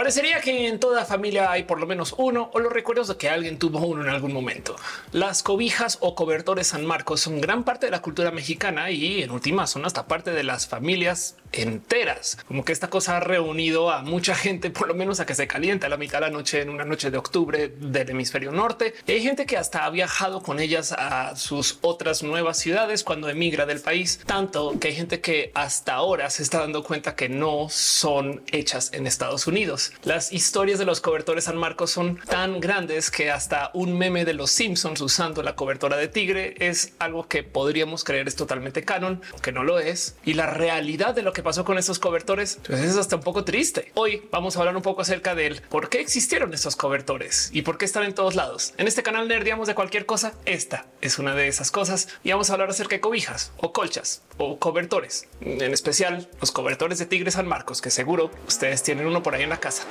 [0.00, 3.28] Parecería que en toda familia hay por lo menos uno o los recuerdos de que
[3.28, 4.74] alguien tuvo uno en algún momento.
[5.12, 9.30] Las cobijas o cobertores San Marcos son gran parte de la cultura mexicana y en
[9.30, 12.38] última son hasta parte de las familias enteras.
[12.46, 15.46] Como que esta cosa ha reunido a mucha gente, por lo menos a que se
[15.46, 18.94] caliente a la mitad de la noche en una noche de octubre del hemisferio norte.
[19.06, 23.66] Hay gente que hasta ha viajado con ellas a sus otras nuevas ciudades cuando emigra
[23.66, 27.68] del país, tanto que hay gente que hasta ahora se está dando cuenta que no
[27.68, 29.92] son hechas en Estados Unidos.
[30.04, 34.34] Las historias de los cobertores San Marcos son tan grandes que hasta un meme de
[34.34, 39.22] los Simpsons usando la cobertora de tigre es algo que podríamos creer es totalmente canon,
[39.42, 40.16] que no lo es.
[40.24, 43.44] Y la realidad de lo que pasó con estos cobertores pues es hasta un poco
[43.44, 43.92] triste.
[43.94, 47.78] Hoy vamos a hablar un poco acerca del por qué existieron estos cobertores y por
[47.78, 48.74] qué están en todos lados.
[48.76, 50.34] En este canal nerdiamos de cualquier cosa.
[50.44, 54.22] Esta es una de esas cosas y vamos a hablar acerca de cobijas o colchas
[54.38, 59.22] o cobertores, en especial los cobertores de Tigre San Marcos, que seguro ustedes tienen uno
[59.22, 59.84] por ahí en la casa.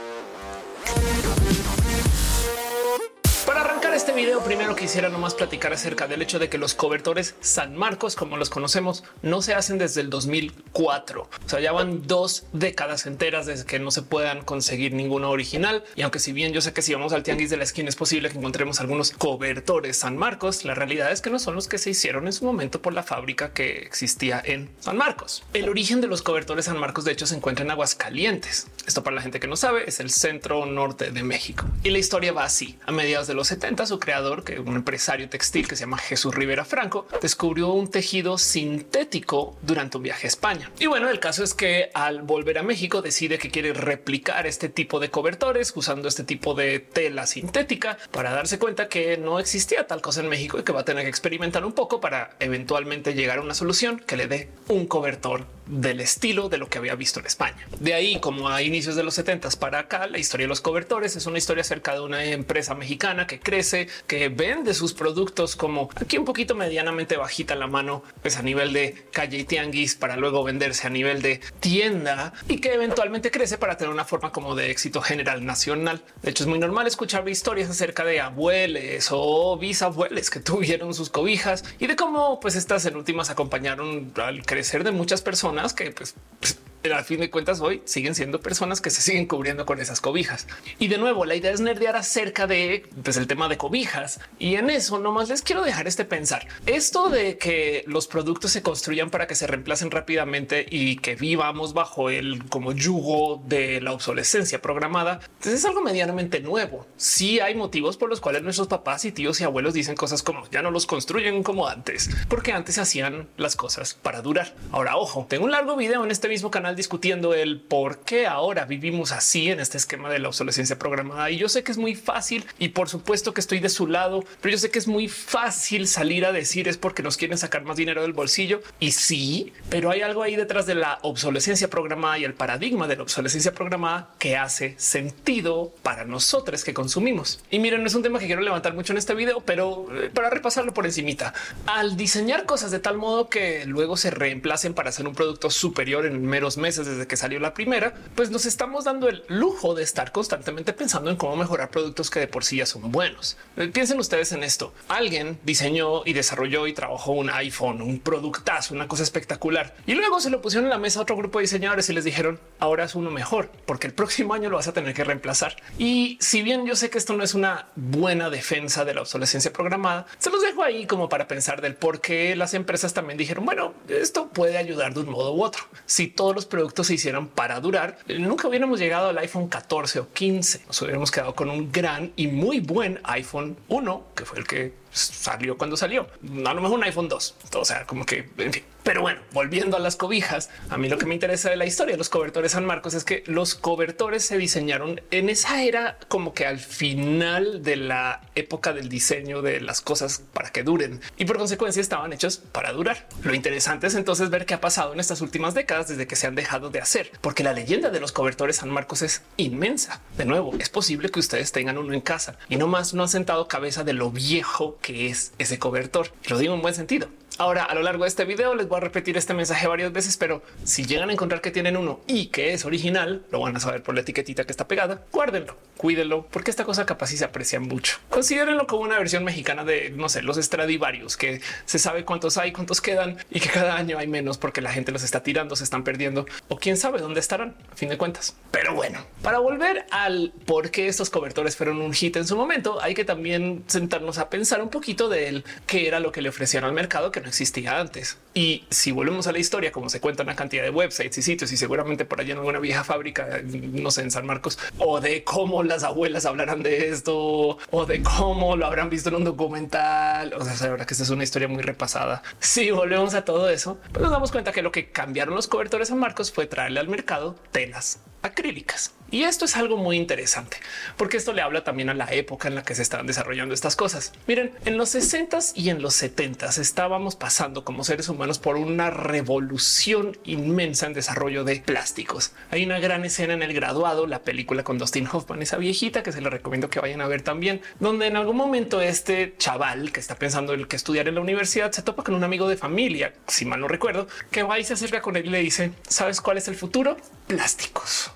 [4.20, 8.36] Video, primero quisiera nomás platicar acerca del hecho de que los cobertores San Marcos, como
[8.36, 11.22] los conocemos, no se hacen desde el 2004.
[11.22, 15.86] O sea, ya van dos décadas enteras desde que no se puedan conseguir ninguno original.
[15.96, 17.96] Y aunque si bien yo sé que si vamos al tianguis de la esquina es
[17.96, 21.78] posible que encontremos algunos cobertores San Marcos, la realidad es que no son los que
[21.78, 25.44] se hicieron en su momento por la fábrica que existía en San Marcos.
[25.54, 28.68] El origen de los cobertores San Marcos, de hecho, se encuentra en Aguascalientes.
[28.86, 31.66] Esto para la gente que no sabe es el centro norte de México.
[31.84, 32.78] Y la historia va así.
[32.86, 36.34] A mediados de los 70, su creador, que un empresario textil que se llama Jesús
[36.34, 40.72] Rivera Franco, descubrió un tejido sintético durante un viaje a España.
[40.80, 44.68] Y bueno, el caso es que al volver a México decide que quiere replicar este
[44.68, 49.86] tipo de cobertores usando este tipo de tela sintética para darse cuenta que no existía
[49.86, 53.14] tal cosa en México y que va a tener que experimentar un poco para eventualmente
[53.14, 56.96] llegar a una solución que le dé un cobertor del estilo de lo que había
[56.96, 57.68] visto en España.
[57.80, 61.16] De ahí, como a inicios de los 70 para acá, la historia de los cobertores
[61.16, 65.90] es una historia acerca de una empresa mexicana que crece, que vende sus productos como
[65.96, 70.18] aquí un poquito medianamente bajita la mano, pues a nivel de calle y tianguis para
[70.18, 74.56] luego venderse a nivel de tienda y que eventualmente crece para tener una forma como
[74.56, 76.02] de éxito general nacional.
[76.24, 81.10] De hecho, es muy normal escuchar historias acerca de abuelos o bisabuelos que tuvieron sus
[81.10, 85.92] cobijas y de cómo pues estas en últimas acompañaron al crecer de muchas personas que
[85.92, 89.80] pues, pues al fin de cuentas hoy siguen siendo personas que se siguen cubriendo con
[89.80, 90.48] esas cobijas.
[90.80, 94.20] Y de nuevo, la idea es nerdear acerca de pues, el tema de cobijas.
[94.40, 96.48] Y en eso nomás les quiero dejar este pensar.
[96.66, 101.74] Esto de que los productos se construyan para que se reemplacen rápidamente y que vivamos
[101.74, 106.88] bajo el como yugo de la obsolescencia programada, pues es algo medianamente nuevo.
[106.98, 110.48] Sí hay motivos por los cuales nuestros papás y tíos y abuelos dicen cosas como
[110.50, 114.56] ya no los construyen como antes, porque antes hacían las cosas para durar.
[114.72, 118.66] Ahora, ojo, tengo un largo video en este mismo canal discutiendo el por qué ahora
[118.66, 121.30] vivimos así en este esquema de la obsolescencia programada.
[121.32, 124.24] Y yo sé que es muy fácil y por supuesto que estoy de su lado,
[124.42, 127.64] pero yo sé que es muy fácil salir a decir es porque nos quieren sacar
[127.64, 128.62] más dinero del bolsillo.
[128.80, 132.96] Y sí, pero hay algo ahí detrás de la obsolescencia programada y el paradigma de
[132.96, 137.44] la obsolescencia programada que hace sentido para nosotros que consumimos.
[137.52, 140.10] Y miren, no es un tema que quiero levantar mucho en este video, pero eh,
[140.14, 141.34] para repasarlo por encimita,
[141.66, 146.06] al diseñar cosas de tal modo que luego se reemplacen para hacer un producto superior
[146.06, 149.84] en meros meses desde que salió la primera, pues nos estamos dando el lujo de
[149.84, 153.38] estar constantemente pensando en cómo mejorar productos que de por sí ya son buenos.
[153.58, 154.74] Eh, piensen ustedes en esto.
[154.88, 159.76] Alguien diseñó y desarrolló y trabajó un iPhone, un productazo, una cosa espectacular.
[159.88, 162.04] Y luego se lo pusieron en la mesa a otro grupo de diseñadores y les
[162.04, 165.56] dijeron ahora es uno mejor porque el próximo año lo vas a tener que reemplazar.
[165.78, 169.54] Y si bien yo sé que esto no es una buena defensa de la obsolescencia
[169.54, 173.46] programada, se los dejo ahí como para pensar del por qué las empresas también dijeron,
[173.46, 175.64] bueno, esto puede ayudar de un modo u otro.
[175.86, 180.10] Si todos los productos se hicieron para durar, nunca hubiéramos llegado al iPhone 14 o
[180.12, 180.62] 15.
[180.68, 184.74] Nos hubiéramos quedado con un gran y muy buen iPhone 1, que fue el que
[184.92, 186.08] salió cuando salió.
[186.46, 187.36] A lo mejor un iPhone 2.
[187.56, 188.64] O sea, como que, en fin.
[188.84, 191.94] Pero bueno, volviendo a las cobijas, a mí lo que me interesa de la historia
[191.94, 196.34] de los cobertores San Marcos es que los cobertores se diseñaron en esa era como
[196.34, 201.26] que al final de la época del diseño de las cosas para que duren y
[201.26, 203.08] por consecuencia estaban hechos para durar.
[203.22, 206.26] Lo interesante es entonces ver qué ha pasado en estas últimas décadas desde que se
[206.26, 210.02] han dejado de hacer, porque la leyenda de los cobertores San Marcos es inmensa.
[210.18, 213.10] De nuevo, es posible que ustedes tengan uno en casa y no más no han
[213.10, 216.12] sentado cabeza de lo viejo que es ese cobertor.
[216.30, 217.08] Lo digo en buen sentido.
[217.40, 220.18] Ahora, a lo largo de este video les voy a repetir este mensaje varias veces,
[220.18, 223.62] pero si llegan a encontrar que tienen uno y que es original, lo van a
[223.62, 225.06] saber por la etiquetita que está pegada.
[225.14, 228.00] Guárdenlo, cuídenlo, porque esta cosa capaz y se aprecia mucho.
[228.10, 232.52] Considérenlo como una versión mexicana de, no sé, los Stradivarius, que se sabe cuántos hay,
[232.52, 235.64] cuántos quedan y que cada año hay menos porque la gente los está tirando, se
[235.64, 238.36] están perdiendo o quién sabe dónde estarán a fin de cuentas.
[238.52, 242.82] Pero bueno, para volver al por qué estos cobertores fueron un hit en su momento,
[242.82, 246.28] hay que también sentarnos a pensar un poquito de él, qué era lo que le
[246.28, 248.18] ofrecían al mercado que no existía antes.
[248.34, 251.52] Y si volvemos a la historia, como se cuenta una cantidad de websites y sitios
[251.52, 255.24] y seguramente por allá en alguna vieja fábrica, no sé, en San Marcos, o de
[255.24, 260.34] cómo las abuelas hablarán de esto, o de cómo lo habrán visto en un documental.
[260.34, 262.22] O sea, la verdad que esta es una historia muy repasada.
[262.40, 265.90] Si volvemos a todo eso, pues nos damos cuenta que lo que cambiaron los cobertores
[265.90, 268.94] San Marcos fue traerle al mercado telas acrílicas.
[269.12, 270.58] Y esto es algo muy interesante
[270.98, 273.76] porque esto le habla también a la época en la que se estaban desarrollando estas
[273.76, 274.14] cosas.
[274.28, 278.90] Miren, en los 60s y en los 70s estábamos pasando como seres humanos por una
[278.90, 282.34] revolución inmensa en desarrollo de plásticos.
[282.52, 286.12] Hay una gran escena en el graduado, la película con Dustin Hoffman, esa viejita que
[286.12, 290.00] se le recomiendo que vayan a ver también, donde en algún momento este chaval que
[290.00, 293.14] está pensando en que estudiar en la universidad se topa con un amigo de familia,
[293.28, 296.22] si mal no recuerdo, que va y se acerca con él y le dice, ¿sabes
[296.22, 296.98] cuál es el futuro?
[297.28, 298.12] Plásticos.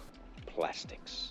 [0.63, 1.22] Plastics.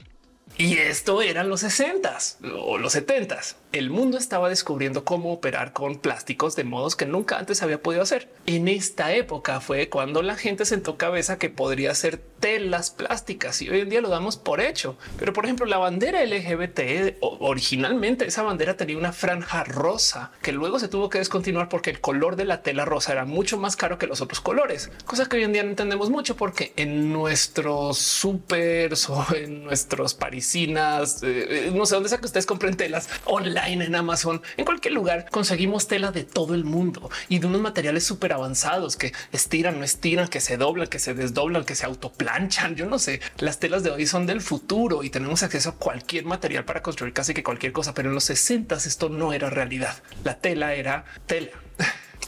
[0.59, 5.97] Y esto eran los 60s o los 70s el mundo estaba descubriendo cómo operar con
[5.97, 8.29] plásticos de modos que nunca antes había podido hacer.
[8.45, 13.71] En esta época fue cuando la gente sentó cabeza que podría ser telas plásticas y
[13.71, 14.97] hoy en día lo damos por hecho.
[15.19, 20.79] Pero por ejemplo, la bandera LGBT originalmente esa bandera tenía una franja rosa que luego
[20.79, 23.97] se tuvo que descontinuar porque el color de la tela rosa era mucho más caro
[23.97, 27.99] que los otros colores, cosa que hoy en día no entendemos mucho porque en nuestros
[27.99, 33.85] supers o en nuestros parisinas, eh, no sé dónde sea que ustedes compren telas online
[33.85, 38.03] en Amazon, en cualquier lugar, conseguimos tela de todo el mundo y de unos materiales
[38.05, 42.75] súper avanzados que estiran, no estiran, que se doblan, que se desdoblan, que se autoplanchan.
[42.75, 46.25] Yo no sé, las telas de hoy son del futuro y tenemos acceso a cualquier
[46.25, 50.03] material para construir casi que cualquier cosa, pero en los 60 esto no era realidad.
[50.25, 51.62] La tela era tela.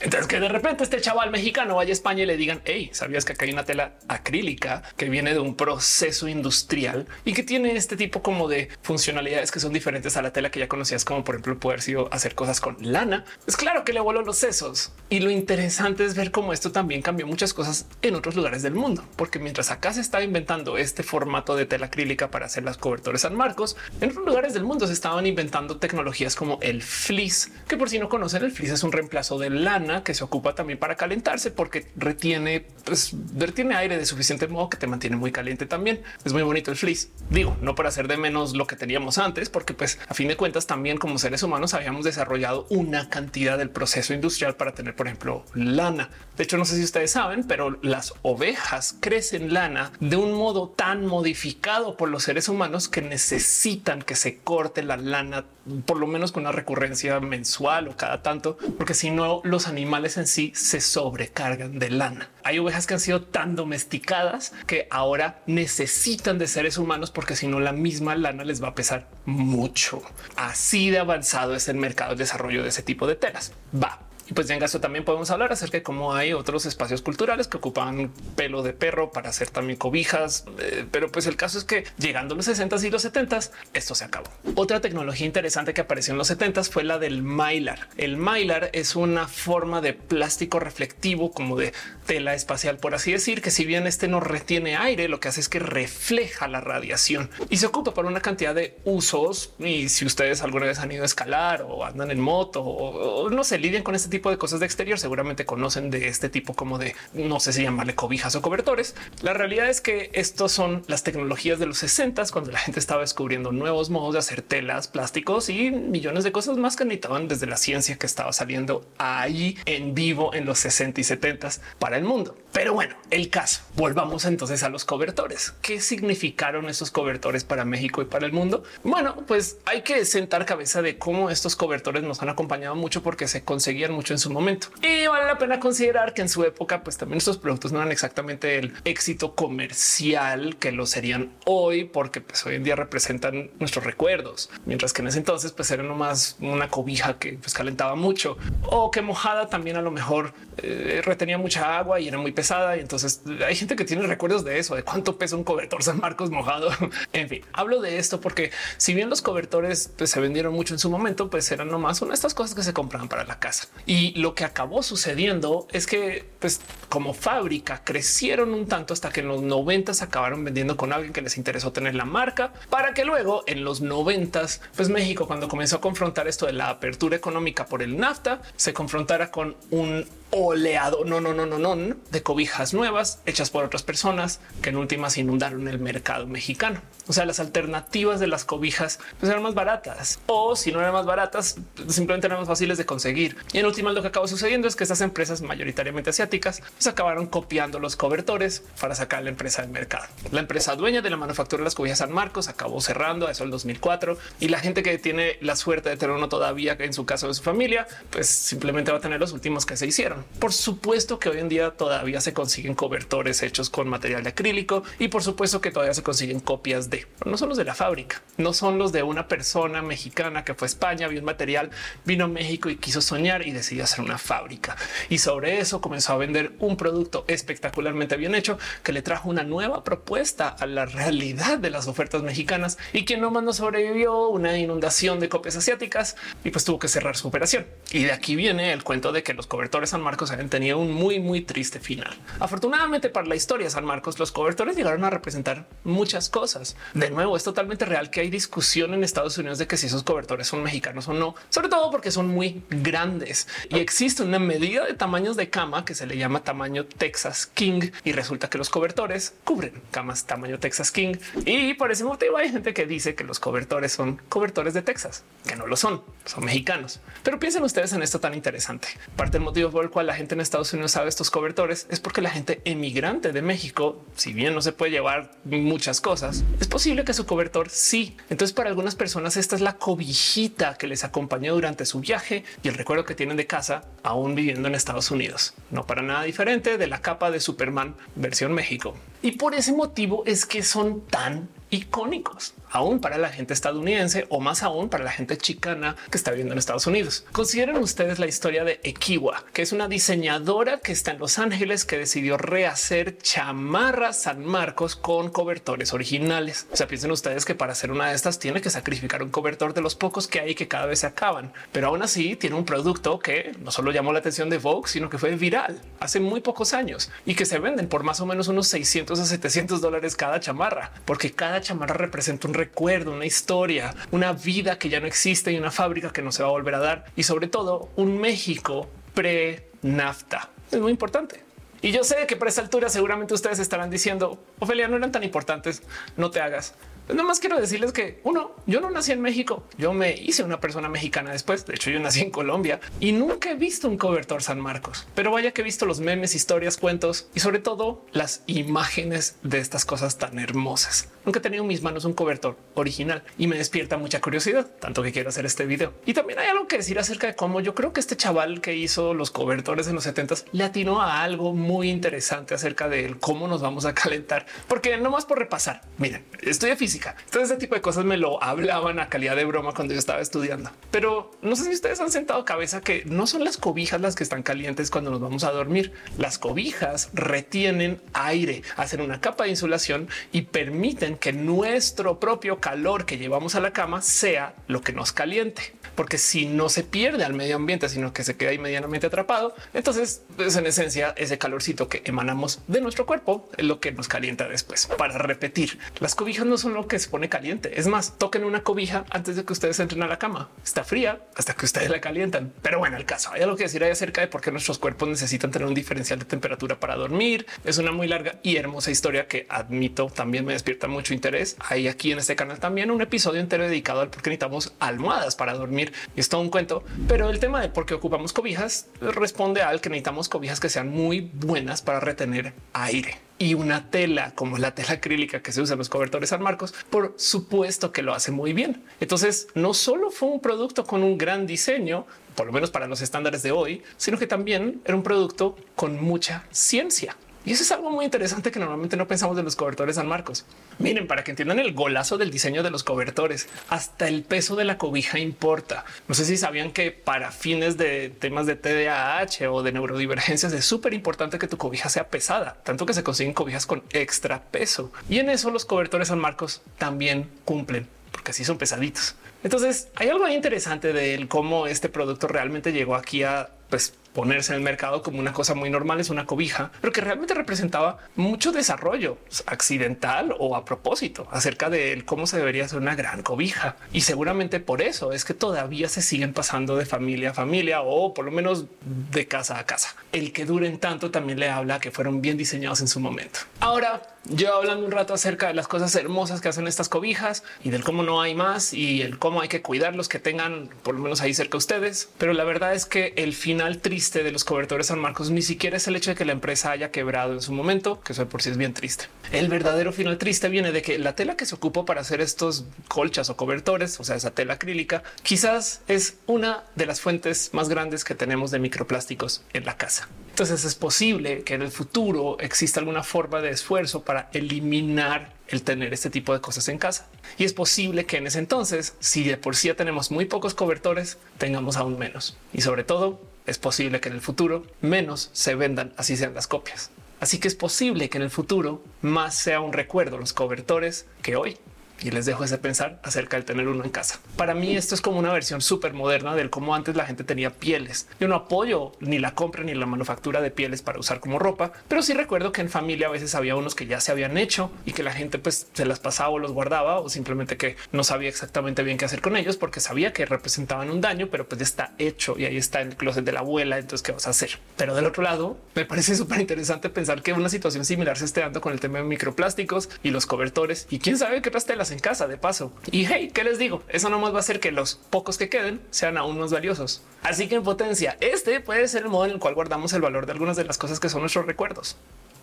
[0.00, 3.24] Entonces que de repente este chaval mexicano vaya a España y le digan, hey, ¿sabías
[3.24, 7.76] que acá hay una tela acrílica que viene de un proceso industrial y que tiene
[7.76, 11.24] este tipo como de funcionalidades que son diferentes a la tela que ya conocías, como
[11.24, 13.24] por ejemplo poder sido hacer cosas con lana?
[13.46, 14.92] Es claro que le voló los sesos.
[15.08, 18.74] Y lo interesante es ver cómo esto también cambió muchas cosas en otros lugares del
[18.74, 22.76] mundo, porque mientras acá se estaba inventando este formato de tela acrílica para hacer las
[22.76, 27.50] cobertores San Marcos, en otros lugares del mundo se estaban inventando tecnologías como el fleece,
[27.68, 30.54] que por si no conocen, el fleece es un reemplazo de lana que se ocupa
[30.54, 35.32] también para calentarse porque retiene, pues, retiene aire de suficiente modo que te mantiene muy
[35.32, 36.02] caliente también.
[36.24, 37.08] Es muy bonito el fleece.
[37.30, 40.36] Digo, no para hacer de menos lo que teníamos antes, porque pues a fin de
[40.36, 45.06] cuentas también como seres humanos habíamos desarrollado una cantidad del proceso industrial para tener, por
[45.06, 46.10] ejemplo, lana.
[46.36, 50.68] De hecho, no sé si ustedes saben, pero las ovejas crecen lana de un modo
[50.68, 55.44] tan modificado por los seres humanos que necesitan que se corte la lana
[55.86, 60.16] por lo menos con una recurrencia mensual o cada tanto, porque si no los animales
[60.16, 62.30] en sí se sobrecargan de lana.
[62.44, 67.48] Hay ovejas que han sido tan domesticadas que ahora necesitan de seres humanos porque si
[67.48, 70.00] no la misma lana les va a pesar mucho.
[70.36, 73.52] Así de avanzado es el mercado de desarrollo de ese tipo de telas.
[73.74, 73.98] Va,
[74.28, 77.48] y pues ya en caso también podemos hablar acerca de cómo hay otros espacios culturales
[77.48, 80.44] que ocupan pelo de perro para hacer también cobijas.
[80.58, 83.40] Eh, pero pues el caso es que llegando a los 60 y los 70
[83.72, 84.28] esto se acabó.
[84.54, 87.88] Otra tecnología interesante que apareció en los 70 fue la del mylar.
[87.96, 91.72] El mylar es una forma de plástico reflectivo como de
[92.06, 95.40] tela espacial, por así decir, que si bien este no retiene aire, lo que hace
[95.40, 99.54] es que refleja la radiación y se ocupa para una cantidad de usos.
[99.58, 103.42] Y si ustedes alguna vez han ido a escalar o andan en moto o, no
[103.42, 106.78] se lidian con este tipo de cosas de exterior, seguramente conocen de este tipo como
[106.78, 108.94] de no sé si llamarle cobijas o cobertores.
[109.22, 113.00] La realidad es que estos son las tecnologías de los 60 cuando la gente estaba
[113.00, 117.46] descubriendo nuevos modos de hacer telas, plásticos y millones de cosas más que necesitaban desde
[117.46, 121.48] la ciencia que estaba saliendo ahí en vivo en los 60 y 70
[121.80, 122.36] para el mundo.
[122.52, 123.62] Pero bueno, el caso.
[123.74, 125.54] Volvamos entonces a los cobertores.
[125.60, 128.62] ¿Qué significaron estos cobertores para México y para el mundo?
[128.84, 133.26] Bueno, pues hay que sentar cabeza de cómo estos cobertores nos han acompañado mucho porque
[133.26, 134.68] se conseguían en su momento.
[134.82, 137.92] Y vale la pena considerar que en su época, pues también estos productos no eran
[137.92, 143.84] exactamente el éxito comercial que lo serían hoy, porque pues hoy en día representan nuestros
[143.84, 148.36] recuerdos, mientras que en ese entonces pues era nomás una cobija que pues calentaba mucho
[148.66, 152.76] o que mojada también a lo mejor eh, retenía mucha agua y era muy pesada.
[152.76, 156.00] Y entonces hay gente que tiene recuerdos de eso, de cuánto pesa un cobertor San
[156.00, 156.70] Marcos mojado.
[157.12, 160.78] en fin, hablo de esto porque si bien los cobertores pues, se vendieron mucho en
[160.78, 163.68] su momento, pues eran nomás una de estas cosas que se compraban para la casa.
[163.94, 169.20] Y lo que acabó sucediendo es que, pues, como fábrica crecieron un tanto hasta que
[169.20, 173.04] en los 90 acabaron vendiendo con alguien que les interesó tener la marca para que
[173.04, 177.66] luego en los 90 pues México, cuando comenzó a confrontar esto de la apertura económica
[177.66, 180.04] por el NAFTA, se confrontara con un
[180.36, 184.76] oleado, no, no, no, no, no, de cobijas nuevas hechas por otras personas que en
[184.76, 186.80] últimas inundaron el mercado mexicano.
[187.06, 190.92] O sea, las alternativas de las cobijas pues eran más baratas o si no eran
[190.92, 191.56] más baratas,
[191.88, 193.36] simplemente eran más fáciles de conseguir.
[193.52, 197.26] Y en últimas lo que acabó sucediendo es que estas empresas mayoritariamente asiáticas pues acabaron
[197.26, 200.06] copiando los cobertores para sacar la empresa del mercado.
[200.32, 203.50] La empresa dueña de la manufactura de las cobijas San Marcos acabó cerrando eso el
[203.50, 207.28] 2004 y la gente que tiene la suerte de tener uno todavía en su caso
[207.28, 210.23] de su familia, pues simplemente va a tener los últimos que se hicieron.
[210.38, 214.82] Por supuesto que hoy en día todavía se consiguen cobertores hechos con material de acrílico
[214.98, 218.22] y por supuesto que todavía se consiguen copias de, no son los de la fábrica,
[218.36, 221.70] no son los de una persona mexicana que fue a España, vio un material,
[222.04, 224.76] vino a México y quiso soñar y decidió hacer una fábrica.
[225.08, 229.44] Y sobre eso comenzó a vender un producto espectacularmente bien hecho que le trajo una
[229.44, 234.28] nueva propuesta a la realidad de las ofertas mexicanas y quien no más no sobrevivió
[234.28, 237.66] una inundación de copias asiáticas y pues tuvo que cerrar su operación.
[237.92, 240.92] Y de aquí viene el cuento de que los cobertores San Marcos habían tenido un
[240.92, 242.14] muy, muy triste final.
[242.38, 246.76] Afortunadamente para la historia de San Marcos, los cobertores llegaron a representar muchas cosas.
[246.94, 250.04] De nuevo, es totalmente real que hay discusión en Estados Unidos de que si esos
[250.04, 254.86] cobertores son mexicanos o no, sobre todo porque son muy grandes y existe una medida
[254.86, 258.70] de tamaños de cama que se le llama tamaño Texas King y resulta que los
[258.70, 263.24] cobertores cubren camas tamaño Texas King y por ese motivo hay gente que dice que
[263.24, 267.00] los cobertores son cobertores de Texas, que no lo son, son mexicanos.
[267.24, 268.86] Pero piensen ustedes en esto tan interesante.
[269.16, 272.00] Parte del motivo por el cual la gente en Estados Unidos sabe estos cobertores es
[272.00, 276.66] porque la gente emigrante de México, si bien no se puede llevar muchas cosas, es
[276.66, 278.16] posible que su cobertor sí.
[278.28, 282.68] Entonces para algunas personas esta es la cobijita que les acompañó durante su viaje y
[282.68, 285.54] el recuerdo que tienen de casa aún viviendo en Estados Unidos.
[285.70, 288.96] No para nada diferente de la capa de Superman versión México.
[289.22, 294.40] Y por ese motivo es que son tan icónicos, aún para la gente estadounidense o
[294.40, 297.26] más aún para la gente chicana que está viviendo en Estados Unidos.
[297.32, 301.84] Consideren ustedes la historia de Ekiwa, que es una diseñadora que está en Los Ángeles
[301.84, 306.66] que decidió rehacer chamarras San Marcos con cobertores originales.
[306.72, 309.74] O sea, piensen ustedes que para hacer una de estas tiene que sacrificar un cobertor
[309.74, 312.64] de los pocos que hay que cada vez se acaban, pero aún así tiene un
[312.64, 316.40] producto que no solo llamó la atención de Vogue, sino que fue viral hace muy
[316.40, 320.16] pocos años y que se venden por más o menos unos 600 a 700 dólares
[320.16, 325.08] cada chamarra, porque cada chamarra representa un recuerdo, una historia, una vida que ya no
[325.08, 327.06] existe y una fábrica que no se va a volver a dar.
[327.16, 330.50] Y sobre todo un México pre nafta.
[330.70, 331.42] Es muy importante.
[331.82, 335.22] Y yo sé que para esta altura seguramente ustedes estarán diciendo, Ofelia, no eran tan
[335.22, 335.82] importantes,
[336.16, 336.74] no te hagas.
[337.08, 340.58] Nada más quiero decirles que uno, yo no nací en México, yo me hice una
[340.58, 341.66] persona mexicana después.
[341.66, 345.30] De hecho, yo nací en Colombia y nunca he visto un cobertor San Marcos, pero
[345.30, 349.84] vaya que he visto los memes, historias, cuentos y sobre todo las imágenes de estas
[349.84, 351.10] cosas tan hermosas.
[351.24, 355.02] Nunca he tenido en mis manos un cobertor original y me despierta mucha curiosidad, tanto
[355.02, 355.92] que quiero hacer este video.
[356.06, 358.76] Y también hay algo que decir acerca de cómo yo creo que este chaval que
[358.76, 363.48] hizo los cobertores en los 70 le atinó a algo muy interesante acerca de cómo
[363.48, 365.82] nos vamos a calentar, porque no más por repasar.
[365.98, 369.72] Miren, estoy física entonces ese tipo de cosas me lo hablaban a calidad de broma
[369.72, 370.70] cuando yo estaba estudiando.
[370.90, 374.22] Pero no sé si ustedes han sentado cabeza que no son las cobijas las que
[374.22, 375.92] están calientes cuando nos vamos a dormir.
[376.18, 383.06] Las cobijas retienen aire, hacen una capa de insulación y permiten que nuestro propio calor
[383.06, 385.74] que llevamos a la cama sea lo que nos caliente.
[385.94, 389.54] Porque si no se pierde al medio ambiente, sino que se queda ahí medianamente atrapado,
[389.72, 393.92] entonces es pues, en esencia ese calorcito que emanamos de nuestro cuerpo es lo que
[393.92, 394.86] nos calienta después.
[394.98, 397.78] Para repetir, las cobijas no son lo que se pone caliente.
[397.78, 400.48] Es más, toquen una cobija antes de que ustedes entren a la cama.
[400.64, 402.52] Está fría hasta que ustedes la calientan.
[402.62, 405.08] Pero bueno, el caso hay algo que decir ahí acerca de por qué nuestros cuerpos
[405.08, 407.46] necesitan tener un diferencial de temperatura para dormir.
[407.64, 411.56] Es una muy larga y hermosa historia que admito también me despierta mucho interés.
[411.68, 415.36] Hay aquí en este canal también un episodio entero dedicado al por qué necesitamos almohadas
[415.36, 415.83] para dormir.
[416.16, 419.80] Y es todo un cuento, pero el tema de por qué ocupamos cobijas responde al
[419.80, 424.74] que necesitamos cobijas que sean muy buenas para retener aire y una tela como la
[424.74, 428.30] tela acrílica que se usa en los cobertores San Marcos, por supuesto que lo hace
[428.30, 428.82] muy bien.
[429.00, 433.00] Entonces, no solo fue un producto con un gran diseño, por lo menos para los
[433.00, 437.16] estándares de hoy, sino que también era un producto con mucha ciencia.
[437.44, 440.46] Y eso es algo muy interesante que normalmente no pensamos de los cobertores San Marcos.
[440.78, 444.64] Miren, para que entiendan el golazo del diseño de los cobertores, hasta el peso de
[444.64, 445.84] la cobija importa.
[446.08, 450.64] No sé si sabían que para fines de temas de TDAH o de neurodivergencias es
[450.64, 454.90] súper importante que tu cobija sea pesada, tanto que se consiguen cobijas con extra peso.
[455.10, 459.16] Y en eso los cobertores San Marcos también cumplen, porque así son pesaditos.
[459.42, 464.58] Entonces hay algo interesante de cómo este producto realmente llegó aquí a pues ponerse en
[464.58, 468.52] el mercado como una cosa muy normal, es una cobija, pero que realmente representaba mucho
[468.52, 473.76] desarrollo accidental o a propósito acerca de cómo se debería hacer una gran cobija.
[473.92, 478.14] Y seguramente por eso es que todavía se siguen pasando de familia a familia o
[478.14, 478.66] por lo menos
[479.10, 479.94] de casa a casa.
[480.12, 483.40] El que duren tanto también le habla que fueron bien diseñados en su momento.
[483.60, 487.70] Ahora, yo hablando un rato acerca de las cosas hermosas que hacen estas cobijas y
[487.70, 490.94] del cómo no hay más y el cómo hay que cuidar los que tengan por
[490.94, 492.08] lo menos ahí cerca ustedes.
[492.16, 495.78] Pero la verdad es que el final triste de los cobertores San Marcos ni siquiera
[495.78, 498.42] es el hecho de que la empresa haya quebrado en su momento, que eso por
[498.42, 499.06] sí es bien triste.
[499.32, 502.66] El verdadero final triste viene de que la tela que se ocupó para hacer estos
[502.88, 507.68] colchas o cobertores, o sea, esa tela acrílica, quizás es una de las fuentes más
[507.68, 510.08] grandes que tenemos de microplásticos en la casa.
[510.30, 515.62] Entonces es posible que en el futuro exista alguna forma de esfuerzo para eliminar el
[515.62, 517.06] tener este tipo de cosas en casa.
[517.38, 520.54] Y es posible que en ese entonces, si de por sí ya tenemos muy pocos
[520.54, 522.36] cobertores, tengamos aún menos.
[522.52, 526.46] Y sobre todo, es posible que en el futuro menos se vendan, así sean las
[526.46, 526.90] copias.
[527.20, 531.36] Así que es posible que en el futuro más sea un recuerdo los cobertores que
[531.36, 531.58] hoy
[532.02, 534.20] y les dejo ese pensar acerca del tener uno en casa.
[534.36, 537.50] Para mí esto es como una versión súper moderna del cómo antes la gente tenía
[537.50, 538.08] pieles.
[538.20, 541.72] Yo no apoyo ni la compra ni la manufactura de pieles para usar como ropa,
[541.88, 544.70] pero sí recuerdo que en familia a veces había unos que ya se habían hecho
[544.84, 548.04] y que la gente pues se las pasaba o los guardaba o simplemente que no
[548.04, 551.58] sabía exactamente bien qué hacer con ellos porque sabía que representaban un daño, pero pues
[551.58, 553.78] ya está hecho y ahí está en el closet de la abuela.
[553.78, 554.58] Entonces, ¿qué vas a hacer?
[554.76, 558.40] Pero del otro lado, me parece súper interesante pensar que una situación similar se esté
[558.40, 561.83] dando con el tema de microplásticos y los cobertores y quién sabe qué otras telas
[561.90, 562.72] en casa de paso.
[562.90, 563.82] Y hey, ¿qué les digo?
[563.88, 567.02] Eso no más va a hacer que los pocos que queden sean aún más valiosos.
[567.22, 570.26] Así que en potencia, este puede ser el modo en el cual guardamos el valor
[570.26, 571.96] de algunas de las cosas que son nuestros recuerdos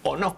[0.04, 0.38] o no.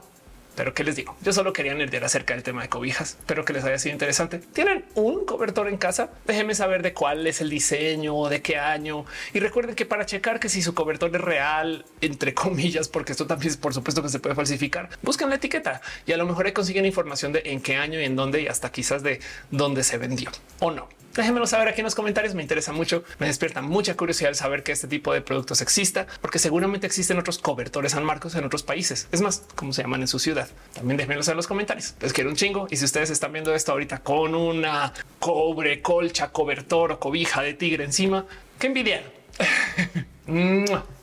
[0.55, 1.15] Pero qué les digo?
[1.21, 3.17] Yo solo quería nerdear acerca del tema de cobijas.
[3.19, 4.39] Espero que les haya sido interesante.
[4.39, 6.11] ¿Tienen un cobertor en casa?
[6.25, 9.05] Déjenme saber de cuál es el diseño, de qué año.
[9.33, 13.25] Y recuerden que para checar que si su cobertor es real, entre comillas, porque esto
[13.25, 16.43] también es por supuesto que se puede falsificar, busquen la etiqueta y a lo mejor
[16.51, 19.19] consiguen información de en qué año y en dónde y hasta quizás de
[19.51, 20.29] dónde se vendió
[20.59, 20.89] o no.
[21.15, 22.33] Déjenmelo saber aquí en los comentarios.
[22.33, 23.03] Me interesa mucho.
[23.19, 27.37] Me despierta mucha curiosidad saber que este tipo de productos exista, porque seguramente existen otros
[27.37, 29.07] cobertores San Marcos en otros países.
[29.11, 30.47] Es más, como se llaman en su ciudad.
[30.73, 31.95] También déjenmelo saber en los comentarios.
[32.01, 32.67] Les quiero un chingo.
[32.69, 37.53] Y si ustedes están viendo esto ahorita con una cobre, colcha, cobertor o cobija de
[37.53, 38.25] tigre encima,
[38.59, 39.03] qué envidia.